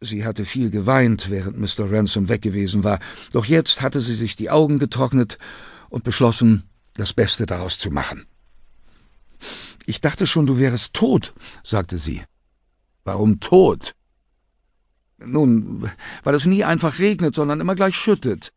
Sie 0.00 0.24
hatte 0.24 0.46
viel 0.46 0.70
geweint, 0.70 1.28
während 1.28 1.58
Mr. 1.58 1.92
Ransom 1.92 2.28
weg 2.30 2.40
gewesen 2.40 2.84
war, 2.84 3.00
doch 3.32 3.44
jetzt 3.44 3.82
hatte 3.82 4.00
sie 4.00 4.14
sich 4.14 4.34
die 4.34 4.48
Augen 4.48 4.78
getrocknet 4.78 5.38
und 5.90 6.04
beschlossen, 6.04 6.64
das 6.94 7.12
Beste 7.12 7.44
daraus 7.44 7.76
zu 7.76 7.90
machen. 7.90 8.26
Ich 9.84 10.00
dachte 10.00 10.26
schon, 10.26 10.46
du 10.46 10.58
wärest 10.58 10.94
tot, 10.94 11.34
sagte 11.62 11.98
sie. 11.98 12.22
Warum 13.04 13.40
tot? 13.40 13.94
Nun, 15.18 15.90
weil 16.22 16.34
es 16.34 16.46
nie 16.46 16.64
einfach 16.64 16.98
regnet, 16.98 17.34
sondern 17.34 17.60
immer 17.60 17.74
gleich 17.74 17.96
schüttet. 17.96 18.52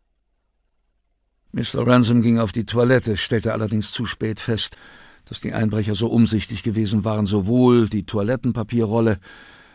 Mr. 1.51 1.85
Ransom 1.85 2.21
ging 2.21 2.39
auf 2.39 2.53
die 2.53 2.65
Toilette, 2.65 3.17
stellte 3.17 3.51
allerdings 3.51 3.91
zu 3.91 4.05
spät 4.05 4.39
fest, 4.39 4.77
dass 5.25 5.41
die 5.41 5.53
Einbrecher 5.53 5.95
so 5.95 6.07
umsichtig 6.07 6.63
gewesen 6.63 7.03
waren, 7.03 7.25
sowohl 7.25 7.89
die 7.89 8.05
Toilettenpapierrolle 8.05 9.19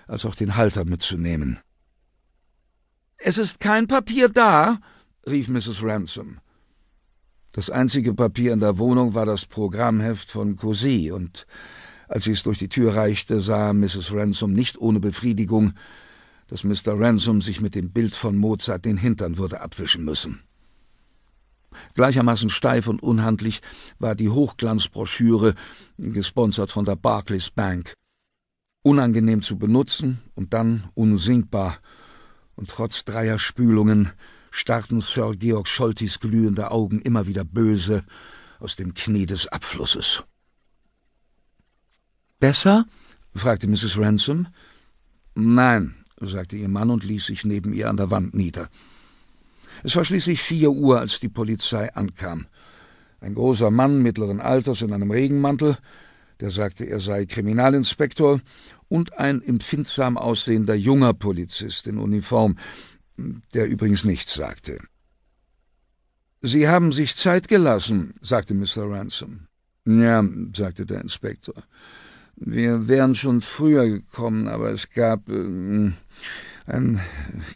als 0.09 0.25
auch 0.25 0.34
den 0.34 0.56
Halter 0.56 0.84
mitzunehmen. 0.84 1.61
Es 3.18 3.39
ist 3.39 3.61
kein 3.61 3.86
Papier 3.86 4.29
da, 4.29 4.80
rief 5.29 5.49
Mrs. 5.49 5.82
Ransom. 5.82 6.39
Das 7.53 7.71
einzige 7.71 8.14
Papier 8.14 8.52
in 8.52 8.61
der 8.61 8.79
Wohnung 8.79 9.14
war 9.14 9.26
das 9.26 9.46
Programmheft 9.46 10.30
von 10.30 10.57
Cosy, 10.57 11.11
und 11.11 11.46
als 12.08 12.25
sie 12.25 12.32
es 12.32 12.43
durch 12.43 12.58
die 12.58 12.68
Tür 12.68 12.94
reichte, 12.94 13.40
sah 13.40 13.72
Mrs. 13.72 14.13
Ransom 14.13 14.52
nicht 14.52 14.79
ohne 14.79 15.00
Befriedigung, 15.00 15.75
dass 16.46 16.64
Mr. 16.64 16.99
Ransom 16.99 17.43
sich 17.43 17.61
mit 17.61 17.75
dem 17.75 17.90
Bild 17.90 18.14
von 18.14 18.36
Mozart 18.36 18.85
den 18.85 18.96
Hintern 18.96 19.36
würde 19.36 19.61
abwischen 19.61 20.04
müssen. 20.04 20.40
Gleichermaßen 21.94 22.49
steif 22.49 22.86
und 22.86 23.02
unhandlich 23.02 23.61
war 23.99 24.14
die 24.14 24.30
Hochglanzbroschüre, 24.30 25.54
gesponsert 25.99 26.71
von 26.71 26.85
der 26.85 26.96
Barclays 26.96 27.50
Bank. 27.50 27.93
Unangenehm 28.82 29.43
zu 29.43 29.59
benutzen 29.59 30.21
und 30.35 30.55
dann 30.55 30.89
unsinkbar. 30.95 31.79
Und 32.56 32.70
trotz 32.70 33.05
dreier 33.05 33.39
Spülungen 33.39 34.12
starrten 34.50 35.00
Sir 35.00 35.34
Georg 35.36 35.69
Scholtis 35.69 36.20
glühende 36.20 36.70
Augen 36.70 37.00
immer 37.00 37.27
wieder 37.27 37.44
böse 37.44 38.05
aus 38.58 38.77
dem 38.77 38.94
Knie 38.94 39.27
des 39.27 39.47
Abflusses. 39.48 40.25
Besser? 42.41 42.86
fragte 43.34 43.69
Mrs. 43.69 43.98
Ransom. 43.98 44.48
Nein, 45.34 45.95
sagte 46.20 46.56
ihr 46.56 46.69
Mann 46.69 46.91
und 46.91 47.05
ließ 47.05 47.27
sich 47.27 47.45
neben 47.45 47.72
ihr 47.72 47.89
an 47.89 47.97
der 47.97 48.11
Wand 48.11 48.34
nieder. 48.34 48.69
Es 49.84 49.95
war 49.95 50.05
schließlich 50.05 50.41
vier 50.41 50.70
Uhr, 50.70 50.98
als 50.98 51.20
die 51.20 51.28
Polizei 51.28 51.92
ankam. 51.95 52.47
Ein 53.20 53.34
großer 53.34 53.70
Mann 53.70 54.02
mittleren 54.02 54.41
Alters 54.41 54.83
in 54.83 54.92
einem 54.92 55.11
Regenmantel, 55.11 55.78
der 56.41 56.50
sagte, 56.50 56.84
er 56.84 57.00
sei 57.00 57.27
Kriminalinspektor, 57.27 58.41
und 58.89 59.19
ein 59.19 59.42
empfindsam 59.42 60.17
aussehender 60.17 60.75
junger 60.75 61.12
Polizist 61.12 61.86
in 61.86 61.98
Uniform, 61.98 62.56
der 63.53 63.69
übrigens 63.69 64.05
nichts 64.05 64.34
sagte. 64.34 64.78
Sie 66.41 66.69
haben 66.69 66.92
sich 66.92 67.17
Zeit 67.17 67.48
gelassen, 67.48 68.14
sagte 68.20 68.55
Mr. 68.55 68.91
Ransom. 68.91 69.48
Ja, 69.84 70.25
sagte 70.55 70.86
der 70.86 71.00
Inspektor. 71.00 71.55
Wir 72.36 72.86
wären 72.86 73.14
schon 73.14 73.41
früher 73.41 73.89
gekommen, 73.89 74.47
aber 74.47 74.70
es 74.70 74.91
gab 74.91 75.28
äh, 75.28 75.92
ein 76.67 77.00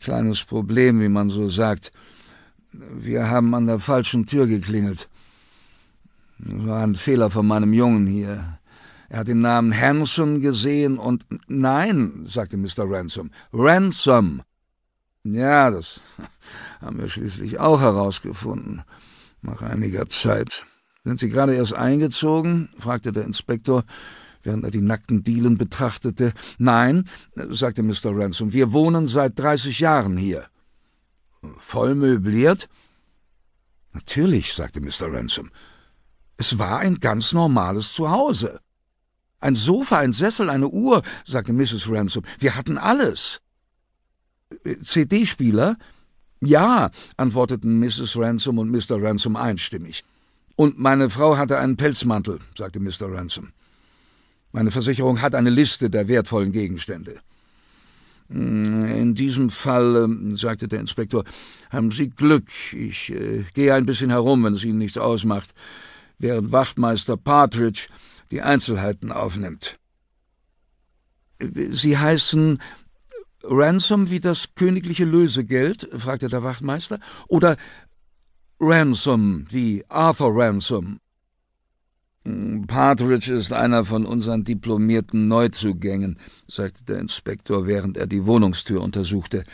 kleines 0.00 0.42
Problem, 0.44 1.00
wie 1.00 1.08
man 1.08 1.30
so 1.30 1.48
sagt. 1.48 1.92
Wir 2.72 3.28
haben 3.28 3.54
an 3.54 3.66
der 3.66 3.78
falschen 3.78 4.26
Tür 4.26 4.46
geklingelt. 4.46 5.08
Das 6.38 6.66
war 6.66 6.82
ein 6.82 6.96
Fehler 6.96 7.30
von 7.30 7.46
meinem 7.46 7.72
Jungen 7.72 8.06
hier. 8.06 8.58
Er 9.12 9.18
hat 9.18 9.28
den 9.28 9.42
Namen 9.42 9.78
Hanson 9.78 10.40
gesehen 10.40 10.98
und 10.98 11.26
nein, 11.46 12.24
sagte 12.26 12.56
Mr. 12.56 12.90
Ransom. 12.90 13.30
Ransom. 13.52 14.40
Ja, 15.22 15.70
das 15.70 16.00
haben 16.80 16.98
wir 16.98 17.08
schließlich 17.10 17.60
auch 17.60 17.82
herausgefunden. 17.82 18.84
Nach 19.42 19.60
einiger 19.60 20.08
Zeit. 20.08 20.64
Sind 21.04 21.18
Sie 21.18 21.28
gerade 21.28 21.54
erst 21.54 21.74
eingezogen? 21.74 22.70
fragte 22.78 23.12
der 23.12 23.24
Inspektor, 23.24 23.84
während 24.44 24.64
er 24.64 24.70
die 24.70 24.80
nackten 24.80 25.22
Dielen 25.22 25.58
betrachtete. 25.58 26.32
Nein, 26.56 27.04
sagte 27.34 27.82
Mr. 27.82 28.16
Ransom, 28.16 28.54
wir 28.54 28.72
wohnen 28.72 29.08
seit 29.08 29.38
dreißig 29.38 29.80
Jahren 29.80 30.16
hier. 30.16 30.46
Voll 31.58 31.96
möbliert? 31.96 32.70
Natürlich, 33.92 34.54
sagte 34.54 34.80
Mr. 34.80 35.12
Ransom. 35.12 35.50
Es 36.38 36.58
war 36.58 36.78
ein 36.78 36.98
ganz 36.98 37.34
normales 37.34 37.92
Zuhause. 37.92 38.58
Ein 39.42 39.56
Sofa, 39.56 39.98
ein 39.98 40.12
Sessel, 40.12 40.48
eine 40.48 40.68
Uhr, 40.68 41.02
sagte 41.24 41.52
Mrs. 41.52 41.90
Ransom. 41.90 42.22
Wir 42.38 42.54
hatten 42.54 42.78
alles. 42.78 43.40
CD-Spieler? 44.80 45.76
Ja, 46.40 46.90
antworteten 47.16 47.80
Mrs. 47.80 48.16
Ransom 48.16 48.58
und 48.58 48.70
Mr. 48.70 49.02
Ransom 49.02 49.34
einstimmig. 49.34 50.04
Und 50.54 50.78
meine 50.78 51.10
Frau 51.10 51.36
hatte 51.36 51.58
einen 51.58 51.76
Pelzmantel, 51.76 52.38
sagte 52.56 52.78
Mr. 52.78 53.12
Ransom. 53.12 53.48
Meine 54.52 54.70
Versicherung 54.70 55.20
hat 55.22 55.34
eine 55.34 55.50
Liste 55.50 55.90
der 55.90 56.06
wertvollen 56.06 56.52
Gegenstände. 56.52 57.20
In 58.28 59.14
diesem 59.16 59.50
Fall, 59.50 60.04
ähm, 60.04 60.36
sagte 60.36 60.68
der 60.68 60.80
Inspektor, 60.80 61.24
haben 61.70 61.90
Sie 61.90 62.10
Glück. 62.10 62.46
Ich 62.72 63.10
äh, 63.10 63.44
gehe 63.54 63.74
ein 63.74 63.86
bisschen 63.86 64.10
herum, 64.10 64.44
wenn 64.44 64.54
es 64.54 64.64
Ihnen 64.64 64.78
nichts 64.78 64.98
ausmacht, 64.98 65.52
während 66.18 66.52
Wachtmeister 66.52 67.16
Partridge 67.16 67.88
die 68.32 68.42
Einzelheiten 68.42 69.12
aufnimmt. 69.12 69.78
Sie 71.70 71.98
heißen 71.98 72.60
Ransom 73.44 74.10
wie 74.10 74.20
das 74.20 74.54
königliche 74.54 75.04
Lösegeld? 75.04 75.88
fragte 75.96 76.28
der 76.28 76.42
Wachtmeister. 76.42 76.98
Oder 77.28 77.56
Ransom 78.58 79.44
wie 79.50 79.84
Arthur 79.88 80.32
Ransom? 80.34 81.00
Hm, 82.24 82.66
Partridge 82.66 83.32
ist 83.32 83.52
einer 83.52 83.84
von 83.84 84.06
unseren 84.06 84.44
diplomierten 84.44 85.28
Neuzugängen, 85.28 86.18
sagte 86.46 86.84
der 86.84 87.00
Inspektor, 87.00 87.66
während 87.66 87.96
er 87.96 88.06
die 88.06 88.24
Wohnungstür 88.24 88.80
untersuchte. 88.80 89.44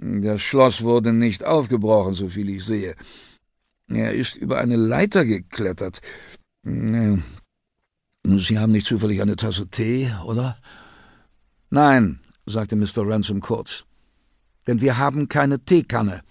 Das 0.00 0.40
Schloss 0.40 0.82
wurde 0.82 1.12
nicht 1.12 1.44
aufgebrochen, 1.44 2.14
soviel 2.14 2.48
ich 2.48 2.64
sehe. 2.64 2.94
Er 3.88 4.14
ist 4.14 4.36
über 4.36 4.58
eine 4.58 4.76
Leiter 4.76 5.24
geklettert. 5.24 6.00
Sie 8.24 8.58
haben 8.58 8.72
nicht 8.72 8.86
zufällig 8.86 9.22
eine 9.22 9.36
Tasse 9.36 9.68
Tee, 9.68 10.12
oder? 10.24 10.56
Nein, 11.70 12.20
sagte 12.46 12.76
Mr. 12.76 13.06
Ransom 13.06 13.40
kurz. 13.40 13.84
Denn 14.66 14.80
wir 14.80 14.98
haben 14.98 15.28
keine 15.28 15.64
Teekanne. 15.64 16.22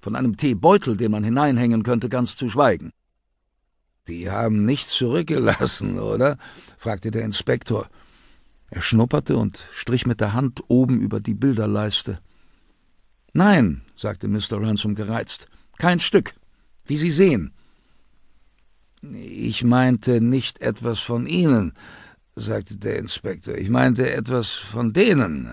Von 0.00 0.16
einem 0.16 0.36
Teebeutel, 0.36 0.96
den 0.96 1.10
man 1.10 1.24
hineinhängen 1.24 1.82
könnte, 1.82 2.08
ganz 2.08 2.36
zu 2.36 2.48
schweigen. 2.48 2.92
Die 4.08 4.30
haben 4.30 4.64
nichts 4.64 4.94
zurückgelassen, 4.94 5.98
oder? 6.12 6.38
fragte 6.76 7.10
der 7.10 7.24
Inspektor. 7.24 7.88
Er 8.70 8.82
schnupperte 8.82 9.36
und 9.36 9.64
strich 9.72 10.06
mit 10.06 10.20
der 10.20 10.32
Hand 10.32 10.62
oben 10.68 11.00
über 11.00 11.20
die 11.20 11.34
Bilderleiste. 11.34 12.20
Nein, 13.32 13.82
sagte 13.96 14.28
Mr. 14.28 14.60
Ransom 14.60 14.94
gereizt, 14.94 15.48
kein 15.78 16.00
Stück, 16.00 16.34
wie 16.84 16.96
Sie 16.96 17.10
sehen. 17.10 17.52
Ich 19.12 19.64
meinte 19.64 20.20
nicht 20.20 20.60
etwas 20.60 21.00
von 21.00 21.26
Ihnen, 21.26 21.72
sagte 22.36 22.76
der 22.76 22.98
Inspektor, 22.98 23.54
ich 23.54 23.68
meinte 23.68 24.10
etwas 24.12 24.50
von 24.50 24.92
denen. 24.92 25.48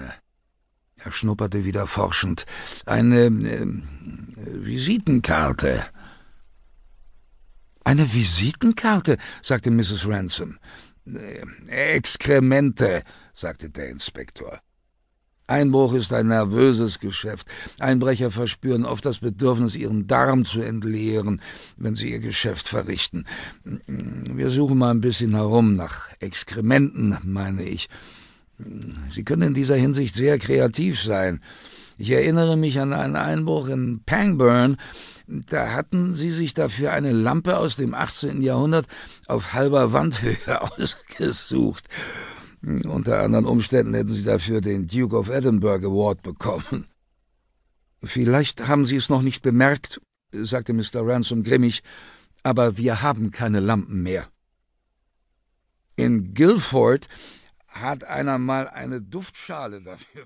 Er 0.95 1.11
schnupperte 1.11 1.65
wieder 1.65 1.87
forschend. 1.87 2.45
Eine 2.85 3.25
äh, 3.25 3.65
Visitenkarte. 4.65 5.85
Eine 7.83 8.13
Visitenkarte, 8.13 9.17
sagte 9.41 9.71
Mrs. 9.71 10.07
Ransom. 10.07 10.59
Äh, 11.05 11.95
Exkremente, 11.95 13.03
sagte 13.33 13.69
der 13.69 13.89
Inspektor. 13.89 14.61
Einbruch 15.47 15.93
ist 15.93 16.13
ein 16.13 16.27
nervöses 16.27 16.99
Geschäft. 16.99 17.47
Einbrecher 17.79 18.31
verspüren 18.31 18.85
oft 18.85 19.05
das 19.05 19.19
Bedürfnis, 19.19 19.75
ihren 19.75 20.07
Darm 20.07 20.45
zu 20.45 20.61
entleeren, 20.61 21.41
wenn 21.77 21.95
sie 21.95 22.11
ihr 22.11 22.19
Geschäft 22.19 22.67
verrichten. 22.67 23.25
Wir 23.63 24.49
suchen 24.49 24.77
mal 24.77 24.91
ein 24.91 25.01
bisschen 25.01 25.35
herum 25.35 25.75
nach 25.75 26.07
Exkrementen, 26.19 27.17
meine 27.23 27.63
ich. 27.63 27.89
Sie 29.11 29.23
können 29.23 29.41
in 29.41 29.53
dieser 29.53 29.75
Hinsicht 29.75 30.15
sehr 30.15 30.39
kreativ 30.39 31.01
sein. 31.01 31.41
Ich 31.97 32.11
erinnere 32.11 32.57
mich 32.57 32.79
an 32.79 32.93
einen 32.93 33.15
Einbruch 33.15 33.67
in 33.67 34.01
Pangburn, 34.05 34.77
da 35.27 35.73
hatten 35.73 36.13
sie 36.13 36.31
sich 36.31 36.53
dafür 36.53 36.91
eine 36.91 37.11
Lampe 37.11 37.57
aus 37.57 37.77
dem 37.77 37.93
18. 37.93 38.41
Jahrhundert 38.41 38.87
auf 39.27 39.53
halber 39.53 39.93
Wandhöhe 39.93 40.37
ausgesucht. 40.61 41.87
Unter 42.63 43.21
anderen 43.21 43.45
Umständen 43.45 43.93
hätten 43.95 44.13
sie 44.13 44.23
dafür 44.23 44.61
den 44.61 44.87
Duke 44.87 45.17
of 45.17 45.29
Edinburgh 45.29 45.85
Award 45.87 46.21
bekommen. 46.21 46.87
Vielleicht 48.03 48.67
haben 48.67 48.85
Sie 48.85 48.95
es 48.95 49.09
noch 49.09 49.21
nicht 49.21 49.41
bemerkt, 49.41 50.01
sagte 50.31 50.73
Mr. 50.73 51.05
Ransom 51.05 51.43
grimmig, 51.43 51.83
aber 52.43 52.77
wir 52.77 53.01
haben 53.01 53.31
keine 53.31 53.59
Lampen 53.59 54.03
mehr. 54.03 54.27
In 55.95 56.33
Guilford 56.33 57.07
hat 57.67 58.03
einer 58.03 58.37
mal 58.37 58.67
eine 58.67 59.01
Duftschale 59.01 59.81
dafür 59.81 60.25